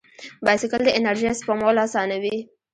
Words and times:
بایسکل 0.45 0.81
د 0.85 0.89
انرژۍ 0.97 1.31
سپمول 1.39 1.75
اسانوي. 1.85 2.37